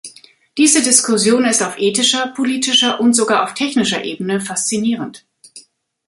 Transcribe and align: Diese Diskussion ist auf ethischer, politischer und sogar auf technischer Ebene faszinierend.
Diese 0.57 0.81
Diskussion 0.81 1.45
ist 1.45 1.61
auf 1.61 1.77
ethischer, 1.77 2.29
politischer 2.33 2.99
und 2.99 3.13
sogar 3.13 3.43
auf 3.43 3.53
technischer 3.53 4.03
Ebene 4.03 4.41
faszinierend. 4.41 5.27